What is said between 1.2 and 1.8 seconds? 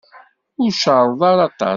ara aṭas.